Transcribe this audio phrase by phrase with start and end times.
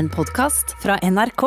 [0.00, 1.42] En podkast fra NRK.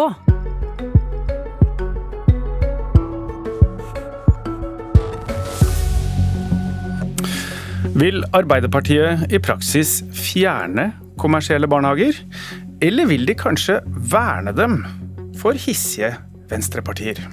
[7.97, 12.19] Vil Arbeiderpartiet i praksis fjerne kommersielle barnehager?
[12.77, 13.79] Eller vil de kanskje
[14.13, 14.83] verne dem
[15.41, 16.11] for hissige
[16.53, 17.23] venstrepartier?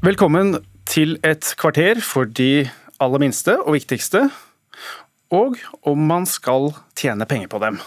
[0.00, 2.64] Velkommen til et kvarter for de
[3.04, 4.30] aller minste og viktigste,
[5.34, 5.58] og
[5.90, 7.82] om man skal tjene penger på dem.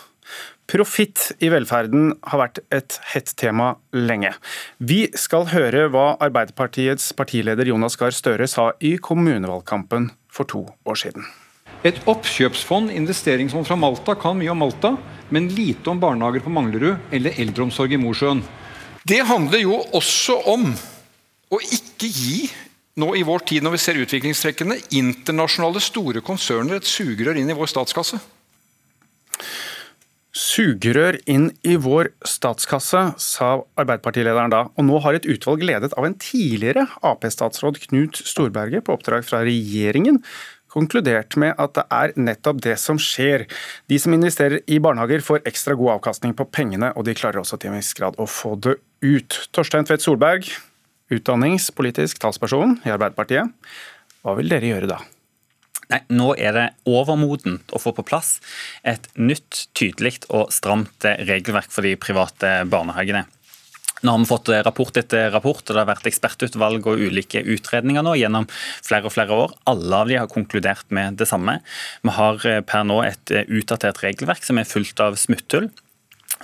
[0.68, 4.34] Profitt i velferden har vært et hett tema lenge.
[4.84, 11.00] Vi skal høre hva Arbeiderpartiets partileder Jonas Gahr Støre sa i kommunevalgkampen for to år
[11.00, 11.24] siden.
[11.88, 14.96] Et oppkjøpsfond, investeringsfond fra Malta, kan mye om Malta,
[15.32, 18.44] men lite om barnehager på Manglerud eller eldreomsorg i Mosjøen.
[19.08, 20.68] Det handler jo også om
[21.48, 22.48] å ikke gi,
[22.98, 27.58] nå i vår tid når vi ser utviklingstrekkene, internasjonale store konserner et sugerør inn i
[27.58, 28.20] vår statskasse.
[30.38, 33.48] Sugerør inn i vår statskasse, sa
[33.80, 34.60] Arbeiderpartilederen da.
[34.78, 39.42] Og nå har et utvalg ledet av en tidligere Ap-statsråd, Knut Storberget, på oppdrag fra
[39.48, 40.22] regjeringen,
[40.74, 43.48] konkludert med at det er nettopp det som skjer.
[43.90, 47.58] De som investerer i barnehager får ekstra god avkastning på pengene, og de klarer også
[47.58, 49.42] til en viss grad å få det ut.
[49.56, 50.52] Torstein Tvedt Solberg,
[51.14, 53.54] utdanningspolitisk talsperson i Arbeiderpartiet.
[54.24, 55.00] Hva vil dere gjøre da?
[55.88, 58.38] Nei, Nå er det overmodent å få på plass
[58.84, 63.24] et nytt, tydelig og stramt regelverk for de private barnehagene.
[64.06, 68.06] Nå har vi fått rapport etter rapport, og det har vært ekspertutvalg og ulike utredninger
[68.06, 69.56] nå gjennom flere og flere år.
[69.72, 71.58] Alle av de har konkludert med det samme.
[72.06, 75.72] Vi har per nå et utdatert regelverk som er fullt av smutthull.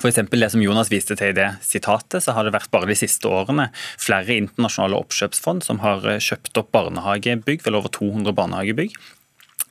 [0.01, 2.97] For det som Jonas viste til i det sitatet, så har det vært bare de
[2.97, 3.69] siste årene
[4.01, 8.97] flere internasjonale oppkjøpsfond som har kjøpt opp barnehagebygg, vel over 200 barnehagebygg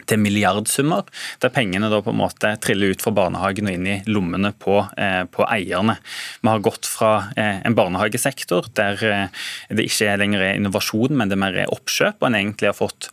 [0.08, 1.06] til milliardsummer,
[1.42, 4.80] der pengene da på en måte triller ut fra barnehagen og inn i lommene på,
[4.98, 5.98] eh, på eierne.
[6.42, 11.32] Vi har gått fra eh, en barnehagesektor der eh, det ikke lenger er innovasjon, men
[11.32, 13.12] det mer er oppkjøp, og en egentlig har fått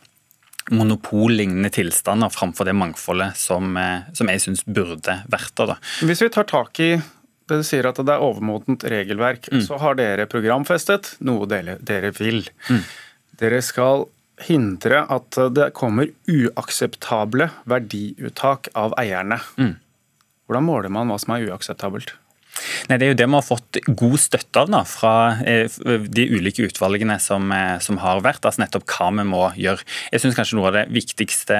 [0.70, 5.76] monopollignende tilstander framfor det mangfoldet som, eh, som jeg syns burde vært der.
[6.04, 6.92] Hvis vi tar tak i
[7.50, 9.64] det du sier at det er overmodent regelverk, mm.
[9.66, 12.44] så har dere programfestet noe dere, dere vil.
[12.70, 12.84] Mm.
[13.40, 14.06] Dere skal
[14.46, 19.40] hindre at det kommer uakseptable verdiuttak av eierne.
[19.58, 19.74] Mm.
[20.46, 22.14] Hvordan måler man hva som er uakseptabelt?
[22.90, 25.70] Nei, Det er jo det vi har fått god støtte av da, fra eh,
[26.08, 28.44] de ulike utvalgene som, eh, som, har vært.
[28.44, 29.84] altså Nettopp hva vi må gjøre.
[30.12, 31.56] Jeg synes kanskje Noe av det viktigste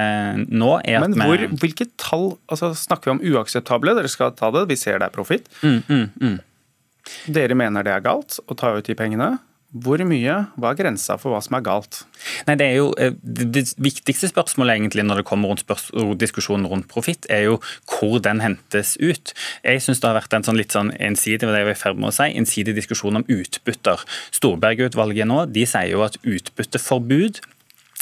[0.49, 3.95] nå er at Men hvor, vi Hvilke tall altså snakker vi om uakseptable?
[3.95, 5.49] Dere skal ta det, vi ser det er profitt.
[5.63, 6.39] Mm, mm, mm.
[7.33, 9.39] Dere mener det er galt å ta ut de pengene.
[9.71, 10.35] Hvor mye?
[10.59, 12.01] Hva er grensa for hva som er galt?
[12.49, 16.89] Nei, Det er jo eh, det viktigste spørsmålet egentlig når det kommer rundt diskusjonen rundt
[16.91, 19.31] profitt, er jo hvor den hentes ut.
[19.63, 22.17] Jeg syns det har vært en sånn litt sånn ensidig det jeg var med å
[22.17, 24.03] si, ensidig diskusjon om utbytter.
[24.35, 27.39] Storberget-utvalget nå de sier jo at utbytteforbud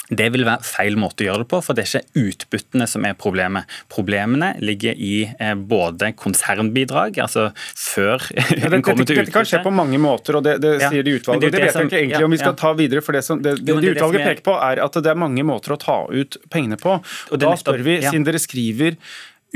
[0.09, 3.05] det vil være feil måte å gjøre det på, for det er ikke utbyttene som
[3.05, 3.69] er problemet.
[3.93, 9.27] Problemene ligger i eh, både konsernbidrag, altså før ja, det, kommer til utbytte.
[9.27, 11.45] Dette kan skje på mange måter, og det, det sier de utvalgene.
[11.45, 13.43] Det, det, vet jeg ikke egentlig ja, om vi skal ta videre, for det, som,
[13.45, 16.41] det, det, de utvalget peker på er at det er mange måter å ta ut
[16.53, 17.01] pengene på.
[17.29, 18.97] Og Da spør vi, siden dere skriver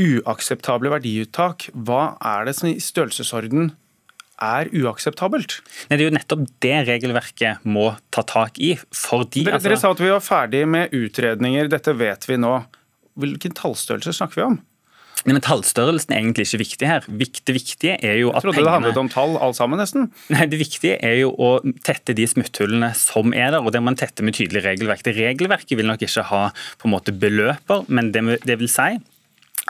[0.01, 3.73] uakseptable verdiuttak, hva er det som i størrelsesorden
[4.43, 5.61] er uakseptabelt.
[5.89, 8.75] Nei, Det er jo nettopp det regelverket må ta tak i.
[8.91, 9.47] fordi...
[9.47, 9.69] Dere, altså...
[9.69, 12.59] dere sa at vi var ferdig med utredninger, dette vet vi nå.
[13.23, 14.61] Hvilken tallstørrelse snakker vi om?
[15.23, 17.05] Nei, men Tallstørrelsen er egentlig ikke viktig her.
[17.07, 18.67] Det viktige er jo at Jeg trodde pengene...
[18.67, 20.09] det handlet om tall alt sammen, nesten.
[20.35, 21.53] Nei, Det viktige er jo å
[21.87, 25.05] tette de smutthullene som er der, og det må man tette med tydelig regelverk.
[25.07, 26.43] Det Regelverket vil nok ikke ha
[26.81, 28.97] på en måte beløper, men det, det vil si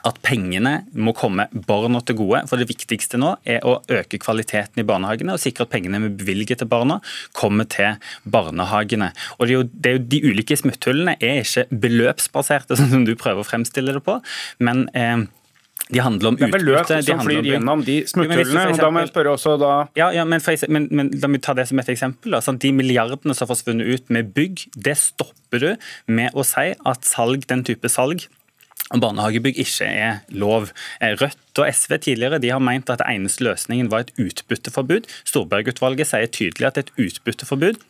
[0.09, 2.45] at pengene må komme barna til gode.
[2.51, 6.13] For det viktigste nå er å øke kvaliteten i barnehagene og sikre at pengene vi
[6.23, 7.01] bevilger til barna,
[7.37, 9.13] kommer til barnehagene.
[9.39, 13.07] Og det er jo, det er jo De ulike smutthullene er ikke beløpsbaserte, sånn som
[13.09, 14.19] du prøver å fremstille det på.
[14.63, 15.23] men eh,
[15.93, 16.49] de handler om utbytte.
[16.49, 18.65] Det er beløp som flyr gjennom de smutthullene.
[18.73, 21.37] og Da må jeg spørre også da Ja, ja men, for, men, men da må
[21.37, 22.37] vi ta det som et eksempel.
[22.39, 25.69] Altså, de milliardene som har forsvunnet ut med bygg, det stopper du
[26.09, 28.25] med å si at salg, den type salg
[29.01, 30.73] barnehagebygg ikke er lov.
[31.01, 35.09] Eh, Rødt og SV tidligere de har meint at det eneste løsningen var et utbytteforbud.
[35.25, 37.81] Storberg-utvalget sier tydelig at et utbytteforbud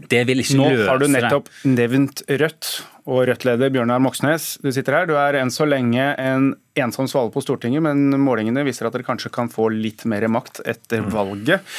[0.00, 0.84] det vil ikke Nå løse det.
[0.86, 2.70] Nå har du nettopp nevnt Rødt
[3.02, 4.54] og Rødt-leder Bjørnar Moxnes.
[4.64, 5.08] Du sitter her.
[5.10, 9.06] Du er enn så lenge en ensom svale på Stortinget, men målingene viser at dere
[9.06, 11.10] kanskje kan få litt mer makt etter mm.
[11.12, 11.76] valget.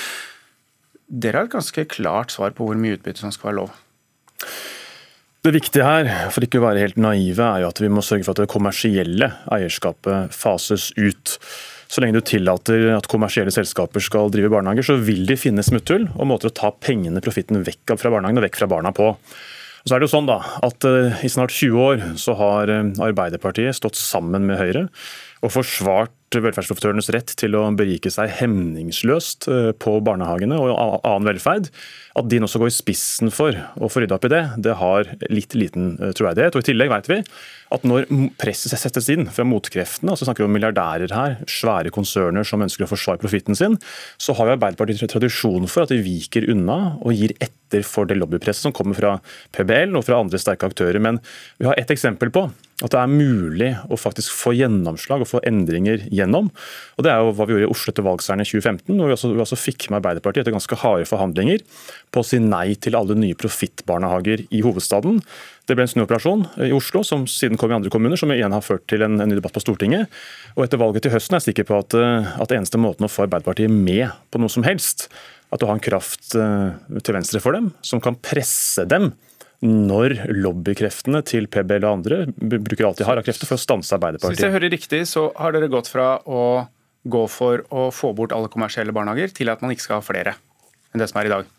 [1.10, 3.74] Dere har et ganske klart svar på hvor mye utbytte som skal være lov.
[5.44, 8.24] Det viktige her, for ikke å være helt naive, er jo at vi må sørge
[8.24, 11.34] for at det kommersielle eierskapet fases ut.
[11.92, 16.08] Så lenge du tillater at kommersielle selskaper skal drive barnehager, så vil de finne smutthull
[16.14, 19.10] og måter å ta pengene, profitten, vekk fra barnehagen og vekk fra barna på.
[19.12, 22.72] Og så er det jo sånn da, at uh, I snart 20 år så har
[22.72, 24.86] uh, Arbeiderpartiet stått sammen med Høyre
[25.44, 31.70] og forsvart velferdsprofitørenes rett til å berike seg hemningsløst uh, på barnehagene og annen velferd.
[32.18, 34.78] At de nå skal gå i spissen for å få rydda opp i det, det
[34.80, 36.56] har litt liten troverdighet.
[36.58, 37.20] Og I tillegg vet vi
[37.74, 38.06] at når
[38.42, 42.86] presset settes inn fra motkreftene, altså snakker vi om milliardærer her, svære konserner som ønsker
[42.86, 43.80] å forsvare profitten sin,
[44.22, 48.20] så har jo Arbeiderpartiet tradisjon for at de viker unna og gir etter for det
[48.20, 49.16] lobbypresset som kommer fra
[49.56, 51.02] PBL og fra andre sterke aktører.
[51.02, 51.18] Men
[51.58, 52.46] vi har ett eksempel på
[52.84, 56.50] at det er mulig å faktisk få gjennomslag og få endringer gjennom.
[56.98, 59.16] Og Det er jo hva vi gjorde i Oslo etter valgseieren i 2015, hvor vi
[59.16, 61.64] også, vi også fikk med Arbeiderpartiet etter ganske harde forhandlinger
[62.12, 65.22] på å si nei til alle nye profittbarnehager i hovedstaden.
[65.64, 68.66] Det ble en snuoperasjon i Oslo, som siden kom i andre kommuner, som igjen har
[68.66, 70.12] ført til en, en ny debatt på Stortinget.
[70.58, 73.12] Og Etter valget til høsten er jeg sikker på at, eh, at eneste måten å
[73.12, 75.08] få Arbeiderpartiet med på noe som helst,
[75.54, 79.14] at du har en kraft eh, til venstre for dem, som kan presse dem
[79.64, 83.96] når lobbykreftene til PBL og andre bruker alt de har av krefter for å stanse
[83.96, 84.36] Arbeiderpartiet.
[84.36, 86.44] Hvis jeg hører riktig, så har dere gått fra å
[87.04, 90.36] gå for å få bort alle kommersielle barnehager, til at man ikke skal ha flere
[90.94, 91.52] enn det som er i dag?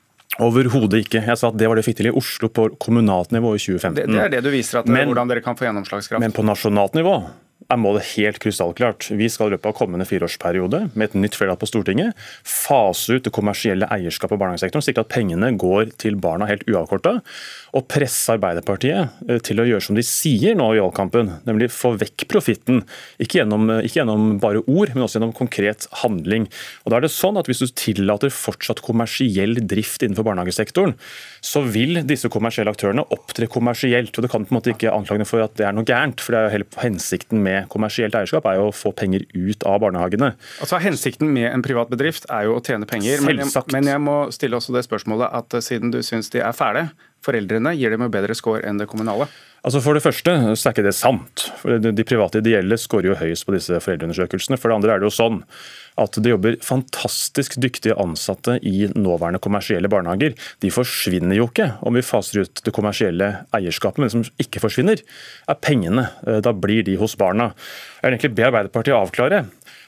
[0.43, 1.23] Overhodet ikke.
[1.23, 3.61] Jeg sa at Det var det vi fikk til i Oslo på kommunalt nivå i
[3.61, 3.97] 2015.
[3.97, 6.23] Det, det er det du viser, at men, hvordan dere kan få gjennomslagskraft.
[6.23, 7.19] Men på nasjonalt nivå
[7.73, 9.09] er målet helt krystallklart.
[9.17, 13.25] Vi skal i løpet av kommende fireårsperiode med et nytt flertall på Stortinget fase ut
[13.25, 17.17] det kommersielle eierskapet på barnehagesektoren, slik at pengene går til barna helt uavkorta.
[17.75, 21.95] Og presse Arbeiderpartiet eh, til å gjøre som de sier nå i valgkampen, nemlig få
[22.01, 22.83] vekk profitten.
[23.23, 26.49] Ikke, eh, ikke, gjennom bare ord, men også gjennom konkret handling.
[26.85, 30.95] Og da er det sånn at Hvis du tillater fortsatt kommersiell drift innenfor barnehagesektoren,
[31.45, 34.17] så vil disse kommersielle aktørene opptre kommersielt.
[34.17, 36.33] og Det kan på en måte ikke anklage for at det er noe gærent, for
[36.33, 39.65] det er jo hele hensikten med med kommersielt eierskap, er jo å få penger ut
[39.69, 40.35] av barnehagene.
[40.65, 44.03] Altså Hensikten med en privat bedrift er jo å tjene penger, men jeg, men jeg,
[44.05, 46.89] må stille også det spørsmålet at eh, siden du syns de er fæle,
[47.25, 49.29] foreldrene gir dem jo bedre score enn det kommunale?
[49.65, 51.47] Altså For det første så er ikke det sant.
[51.65, 54.59] De private ideelle skårer jo høyest på disse foreldreundersøkelsene.
[54.61, 55.39] For det andre er det jo sånn
[56.01, 60.35] at det jobber fantastisk dyktige ansatte i nåværende kommersielle barnehager.
[60.61, 64.61] De forsvinner jo ikke om vi faser ut det kommersielle eierskapet, men det som ikke
[64.67, 66.11] forsvinner, er pengene.
[66.27, 67.55] Eh, da blir de hos barna.
[68.03, 69.45] Jeg vil egentlig be Arbeiderpartiet avklare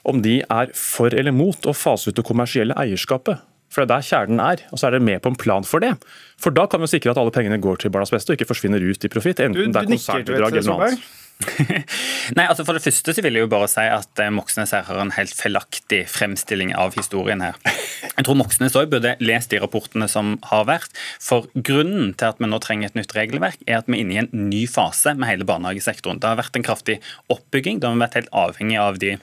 [0.06, 3.43] om de er for eller mot å fase ut det kommersielle eierskapet.
[3.72, 4.64] For det er der kjernen er.
[4.70, 5.94] Og så er dere med på en plan for det.
[6.40, 8.82] For da kan vi sikre at alle pengene går til barnas beste og ikke forsvinner
[8.82, 9.42] ut i profitt.
[9.42, 11.06] Enten det er konsernbidrag eller noe annet.
[12.36, 14.86] Nei, altså For det første så vil jeg jo bare si at eh, Moxnes her
[14.88, 17.58] har en helt feilaktig fremstilling av historien her.
[18.06, 20.96] Jeg tror Moxnes òg burde lest de rapportene som har vært.
[21.22, 24.16] For grunnen til at vi nå trenger et nytt regelverk, er at vi er inne
[24.16, 26.22] i en ny fase med hele barnehagesektoren.
[26.22, 27.00] Det har vært en kraftig
[27.32, 27.82] oppbygging.
[27.82, 29.16] Da har vi vært helt avhengig av de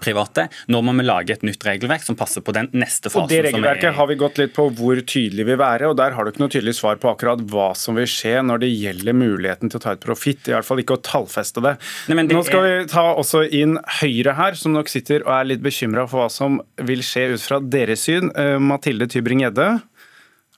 [0.00, 0.46] private.
[0.72, 3.26] Nå må vi lage et nytt regelverk som passer på den neste fasen.
[3.26, 6.24] Og Det regelverket har vi gått litt på hvor tydelig vil være, og der har
[6.24, 9.72] du ikke noe tydelig svar på akkurat hva som vil skje når det gjelder muligheten
[9.72, 10.48] til å ta ut profitt.
[10.48, 11.76] I hvert fall ikke å tallfeste det.
[12.08, 12.82] Nei, det Nå skal er...
[12.82, 16.30] vi ta også inn Høyre her, som nok sitter og er litt bekymra for hva
[16.32, 18.32] som vil skje ut fra deres syn.
[18.38, 19.68] Uh, Mathilde Tybring-Gjedde.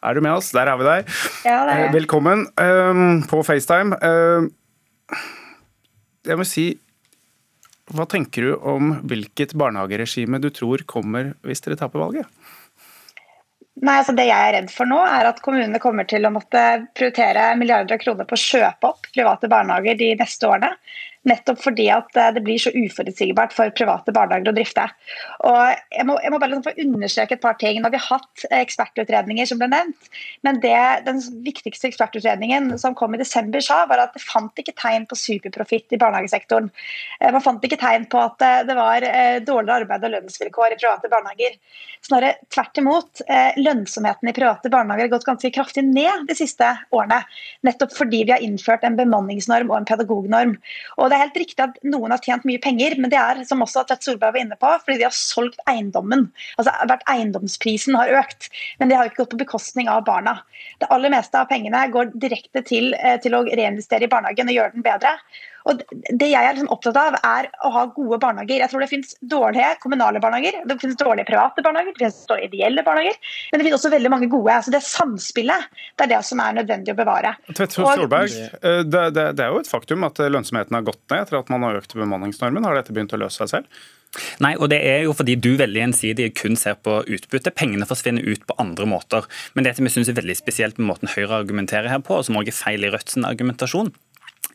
[0.05, 0.53] Er du med oss?
[0.55, 1.11] Der er vi deg.
[1.49, 1.89] Ja, det er.
[1.89, 3.99] Uh, velkommen uh, på FaceTime.
[6.25, 6.71] jeg må si
[7.93, 12.29] hva tenker du om hvilket barnehageregime du tror kommer hvis dere taper valget?
[13.85, 16.63] Nei, altså Det jeg er redd for nå, er at kommunene kommer til å måtte
[16.97, 20.71] prioritere milliarder av kroner på å kjøpe opp private barnehager de neste årene.
[21.25, 24.85] Nettopp fordi at eh, det blir så uforutsigbart for private barnehager å drifte.
[25.49, 25.61] Og
[25.95, 27.81] jeg må, jeg må bare liksom få understreke et par ting.
[27.81, 30.11] Nå har vi hatt ekspertutredninger som ble nevnt,
[30.45, 30.77] men det,
[31.09, 35.19] den viktigste ekspertutredningen som kom i desember sa, var at det fant ikke tegn på
[35.19, 36.69] superprofitt i barnehagesektoren.
[37.21, 39.09] Eh, man fant ikke tegn på at eh, det var
[39.45, 41.57] dårligere arbeid og lønnsvilkår i private barnehager.
[42.05, 43.23] Snarere tvert imot.
[43.57, 47.23] Lønnsomheten i private barnehager har gått ganske kraftig ned de siste årene.
[47.65, 50.57] Nettopp fordi vi har innført en bemanningsnorm og en pedagognorm.
[50.99, 53.63] Og det er helt riktig at noen har tjent mye penger, men det er som
[53.63, 56.27] også Tvedt Solberg var inne på, fordi de har solgt eiendommen.
[56.59, 58.49] Altså hvert Eiendomsprisen har økt,
[58.81, 60.41] men det har ikke gått på bekostning av barna.
[60.83, 64.59] Det aller meste av pengene går direkte til, eh, til å reinvestere i barnehagen og
[64.59, 65.15] gjøre den bedre.
[65.65, 68.61] Og Det jeg er liksom opptatt av, er å ha gode barnehager.
[68.61, 72.51] Jeg tror det finnes dårlige kommunale barnehager, det finnes dårlige private barnehager, det finnes dårlige
[72.51, 73.17] ideelle barnehager,
[73.51, 74.59] men det finnes også veldig mange gode.
[74.59, 77.35] altså Det samspillet det er det som er nødvendig å bevare.
[77.51, 81.25] Tvedt Solberg, eh, det, det, det, er jo et faktum at lønnsomheten har gått ned
[81.25, 82.67] etter at man har økt bemanningsnormen.
[82.69, 83.85] Har dette begynt å løse seg selv?
[84.45, 87.55] Nei, og det er jo fordi du veldig ensidig kun ser på utbytte.
[87.57, 89.27] Pengene forsvinner ut på andre måter.
[89.57, 92.27] Men det som jeg synes er veldig spesielt med måten Høyre argumenterer her på, og
[92.29, 93.91] som også er feil i Rødts argumentasjon,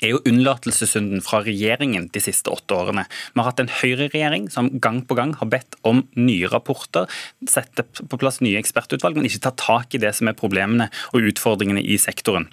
[0.01, 3.06] er jo unnlatelsessynden fra regjeringen de siste åtte årene.
[3.34, 7.10] Vi har hatt en høyreregjering som gang på gang har bedt om nye rapporter,
[7.50, 11.32] sette på plass nye ekspertutvalg, men ikke tatt tak i det som er problemene og
[11.32, 12.50] utfordringene i sektoren.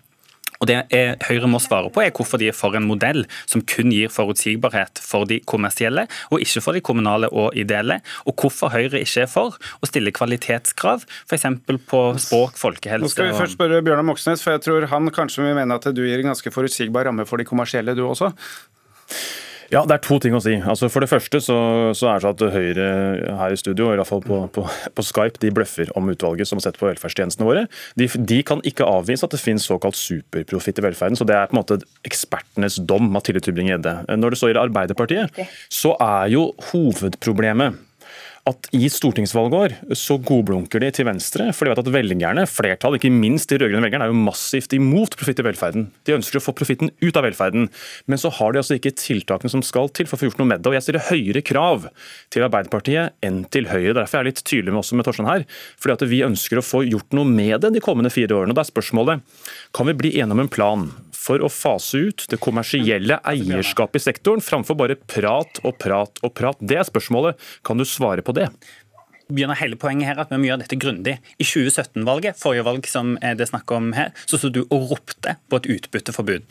[0.61, 3.63] Og Det er, Høyre må svare på er hvorfor de er for en modell som
[3.67, 8.01] kun gir forutsigbarhet for de kommersielle, og ikke for de kommunale og ideelle.
[8.27, 11.49] Og hvorfor Høyre ikke er for å stille kvalitetskrav, f.eks.
[11.91, 15.45] på språk, folkehelse Nå skal vi først spørre Bjørnar Moxnes, for jeg tror han kanskje
[15.45, 18.33] vil mene at du gir en ganske forutsigbar ramme for de kommersielle, du også?
[19.73, 20.55] Ja, Det er to ting å si.
[20.61, 21.57] Altså For det første så,
[21.97, 22.89] så er det sånn at Høyre
[23.41, 26.61] her i studio, i hvert fall på, på, på, Skype, de bløffer om utvalget som
[26.61, 27.67] har sett på velferdstjenestene våre.
[27.99, 31.19] De, de kan ikke avvise at det finnes såkalt superprofitt i velferden.
[31.19, 33.99] så Det er på en måte ekspertenes dom, Mathilde Tybring-Gjedde.
[34.17, 35.43] Når det så gjelder Arbeiderpartiet,
[35.73, 37.83] så er jo hovedproblemet
[38.47, 43.15] at i stortingsvalgår så godblunker de til venstre, for de vet at velgerne, flertallet, ikke
[43.15, 45.89] minst de rød-grønne velgerne, er jo massivt imot profitt i velferden.
[46.07, 47.67] De ønsker å få profitten ut av velferden,
[48.07, 50.51] men så har de altså ikke tiltakene som skal til for å få gjort noe
[50.53, 50.71] med det.
[50.71, 51.89] Og Jeg stiller høyere krav
[52.35, 53.97] til Arbeiderpartiet enn til Høyre.
[53.99, 55.47] Derfor er jeg litt tydelig med også med Torstein her.
[55.81, 58.55] fordi at vi ønsker å få gjort noe med det de kommende fire årene.
[58.55, 59.43] Og da er spørsmålet
[59.75, 60.87] kan vi bli enige om en plan
[61.27, 66.35] for å fase ut det kommersielle eierskapet i sektoren, framfor bare prat og prat og
[66.39, 66.61] prat?
[66.61, 67.41] Det er spørsmålet.
[67.67, 68.51] Kan du svare på det?
[69.27, 71.17] begynner hele poenget her at vi må gjøre dette grundig.
[71.43, 75.35] I 2017-valget, forrige valg som det er snakk om her, så sto du og ropte
[75.51, 76.47] på et utbytteforbud.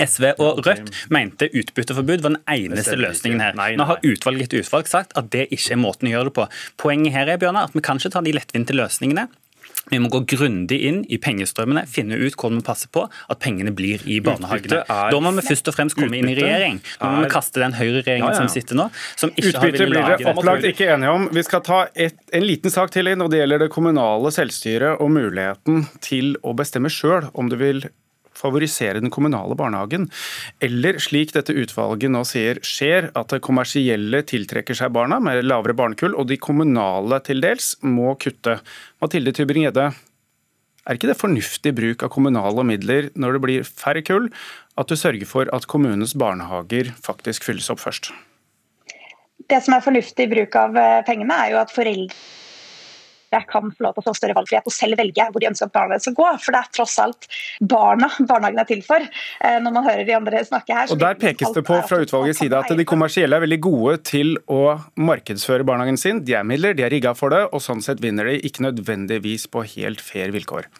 [0.00, 3.58] SV og Rødt mente utbytteforbud var den eneste løsningen her.
[3.76, 6.46] Nå har utvalget etter utvalg sagt at det ikke er måten å gjøre det på.
[6.80, 9.28] Poenget her er Bjørnar, at vi kan ikke ta de lettvinte løsningene.
[9.88, 13.72] Vi må gå grundig inn i pengestrømmene, finne ut hvordan vi passer på at pengene
[13.74, 14.82] blir i barnehagene.
[14.86, 16.80] Da må vi først og fremst komme inn i regjering.
[17.00, 18.42] Nå må vi kaste den høyreregjeringen ja, ja.
[18.42, 21.26] som sitter nå, som ikke Utbytte har blir dere opplagt ikke enige om.
[21.34, 25.00] Vi skal ta et, en liten sak til inn, og det gjelder det kommunale selvstyret
[25.00, 27.82] og muligheten til å bestemme sjøl om du vil
[28.36, 30.08] favorisere den kommunale barnehagen.
[30.62, 35.76] Eller slik dette utvalget nå sier skjer, at det kommersielle tiltrekker seg barna med lavere
[35.76, 38.60] barnekull, og de kommunale til dels må kutte.
[39.02, 39.90] Mathilde Tybring-Gjedde,
[40.88, 44.30] er ikke det fornuftig bruk av kommunale midler når det blir færre kull,
[44.80, 48.10] at du sørger for at kommunens barnehager faktisk fylles opp først?
[49.50, 52.14] Det som er fornuftig bruk av eh, pengene, er jo at foreldre
[53.30, 55.70] jeg kan få lov til å få større valgfrihet og selv velge hvor de ønsker
[55.70, 56.28] at barna skal gå.
[56.42, 57.28] For det er tross alt
[57.72, 59.06] barna barnehagen er til for.
[59.40, 60.92] Eh, når man hører de andre snakke her.
[60.92, 64.36] Og Der pekes det på fra utvalgets side at de kommersielle er veldig gode til
[64.50, 64.62] å
[65.00, 66.24] markedsføre barnehagen sin.
[66.26, 69.46] De er midler, de er rigga for det, og sånn sett vinner de ikke nødvendigvis
[69.50, 70.70] på helt fair vilkår.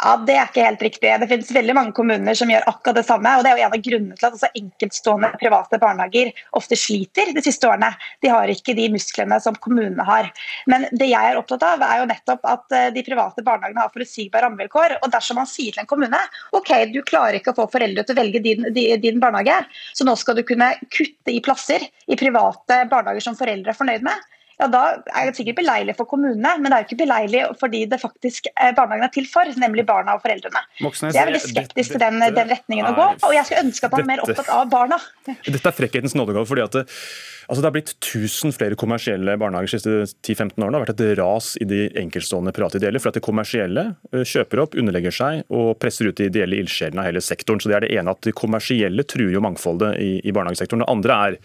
[0.00, 1.10] Ja, Det er ikke helt riktig.
[1.20, 3.34] Det finnes veldig mange kommuner som gjør akkurat det samme.
[3.36, 7.32] og Det er jo en av grunnene til at altså enkeltstående private barnehager ofte sliter
[7.36, 7.90] de siste årene.
[8.24, 10.30] De har ikke de musklene som kommunene har.
[10.66, 13.92] Men det jeg er opptatt av, er jo nettopp at eh, de private barnehagene har
[13.92, 14.96] forutsigbare rammevilkår.
[15.02, 16.24] og Dersom man sier til en kommune
[16.56, 19.60] ok, du klarer ikke å få foreldre til å velge din, din barnehage,
[19.92, 24.06] så nå skal du kunne kutte i plasser i private barnehager som foreldre er fornøyd
[24.06, 24.28] med
[24.60, 24.82] ja, da
[25.16, 28.50] er det sikkert beleilig for kommunene, men det er jo ikke beleilig fordi det faktisk
[28.52, 30.62] er barnehagen er til for, nemlig barna og foreldrene.
[30.84, 33.88] Moxnes, jeg er veldig skeptisk til den, den retningen å gå, og jeg skulle ønske
[33.88, 35.00] at man er mer opptatt av barna.
[35.26, 36.46] Dette er frekkhetens nådegave.
[36.50, 36.84] fordi at det,
[37.50, 40.70] altså det har blitt 1000 flere kommersielle barnehager de siste 10-15 årene.
[40.70, 44.62] Det har vært et ras i de enkeltstående private ideelle, for at de kommersielle kjøper
[44.62, 47.60] opp, underlegger seg og presser ut de ideelle ildsjelene av hele sektoren.
[47.60, 50.84] Så det er det ene at De kommersielle truer jo mangfoldet i, i barnehagesektoren.
[50.84, 51.38] Det andre er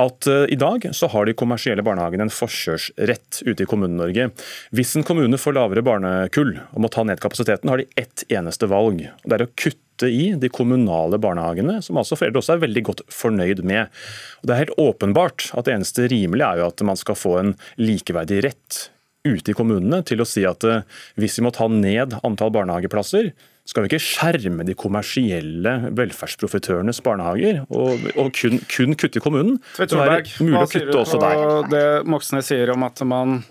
[0.00, 4.30] at uh, i dag så har de kommersielle barnehagene en forkjørsrett ute i Kommune-Norge.
[4.76, 8.70] Hvis en kommune får lavere barnekull og må ta ned kapasiteten, har de ett eneste
[8.70, 9.02] valg.
[9.24, 13.02] Det er å kutte i de kommunale barnehagene, som altså foreldre også er veldig godt
[13.12, 13.90] fornøyd med.
[14.40, 17.36] Og det er helt åpenbart at det eneste rimelige er jo at man skal få
[17.42, 18.86] en likeverdig rett
[19.26, 20.80] ute i kommunene til å si at uh,
[21.20, 23.32] hvis vi må ta ned antall barnehageplasser,
[23.68, 29.60] skal vi ikke skjerme de kommersielle velferdsprofitørenes barnehager og, og kun, kun, kutte i kommunen?
[29.76, 31.36] Tvedt hva sier du på
[31.70, 33.42] det Moxnes sier om at man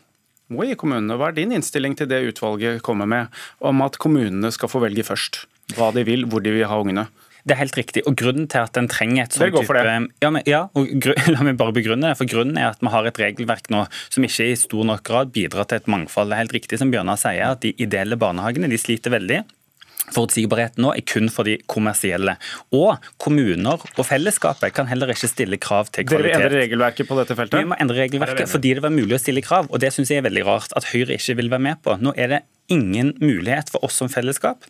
[0.53, 1.18] må gi kommunene.
[1.20, 5.06] Hva er din innstilling til det utvalget kommer med, om at kommunene skal få velge
[5.08, 5.46] først
[5.77, 7.08] hva de vil, hvor de vil ha ungene?
[7.48, 8.03] Det er helt riktig.
[8.10, 9.77] og Grunnen til at en trenger et sånt type
[10.22, 10.89] ja, men, ja, og
[11.34, 12.18] La meg bare begrunne det.
[12.20, 15.32] for Grunnen er at vi har et regelverk nå som ikke i stor nok grad
[15.36, 16.29] bidrar til et mangfold.
[16.29, 19.44] Det er helt riktig som Bjørnar sier, at de ideelle barnehagene de sliter veldig.
[20.15, 22.35] Forutsigbarheten nå er kun for de kommersielle.
[22.75, 26.45] Og kommuner og fellesskapet kan heller ikke stille krav til Dere vil kvalitet.
[26.45, 27.59] endre regelverket på dette feltet?
[27.59, 30.11] Vi må endre er regelverket fordi det var mulig å stille krav, og det syns
[30.13, 31.97] jeg er veldig rart at Høyre ikke vil være med på.
[32.01, 34.67] Nå er det ingen mulighet for oss som fellesskap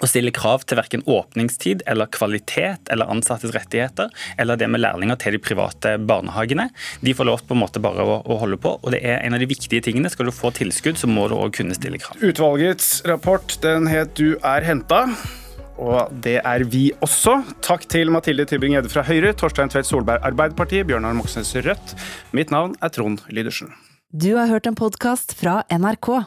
[0.00, 5.20] å stille krav til verken åpningstid eller kvalitet eller ansattes rettigheter, eller det med lærlinger
[5.20, 6.70] til de private barnehagene.
[7.04, 9.36] De får lov på en måte bare å, å holde på, og det er en
[9.36, 10.10] av de viktige tingene.
[10.12, 12.20] Skal du få tilskudd, så må du òg kunne stille krav.
[12.24, 15.06] Utvalgets rapport den het 'Du er henta'.
[15.80, 17.38] Og det er vi også.
[17.64, 21.94] Takk til Mathilde Tybring-Gjedde fra Høyre, Torstein Tvedt Solberg Arbeiderpartiet, Bjørnar Moxnes Rødt.
[22.36, 23.72] Mitt navn er Trond Lydersen.
[24.12, 26.26] Du har hørt en podkast fra NRK.